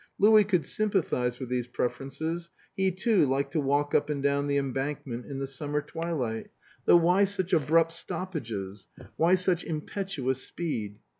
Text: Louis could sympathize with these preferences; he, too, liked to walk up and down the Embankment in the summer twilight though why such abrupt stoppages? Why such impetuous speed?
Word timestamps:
Louis 0.17 0.45
could 0.45 0.65
sympathize 0.65 1.39
with 1.39 1.49
these 1.49 1.67
preferences; 1.67 2.49
he, 2.75 2.89
too, 2.89 3.27
liked 3.27 3.51
to 3.51 3.59
walk 3.61 3.93
up 3.93 4.09
and 4.09 4.23
down 4.23 4.47
the 4.47 4.57
Embankment 4.57 5.27
in 5.27 5.37
the 5.37 5.45
summer 5.45 5.79
twilight 5.79 6.49
though 6.85 6.97
why 6.97 7.23
such 7.25 7.53
abrupt 7.53 7.91
stoppages? 7.91 8.87
Why 9.15 9.35
such 9.35 9.63
impetuous 9.63 10.41
speed? 10.41 10.97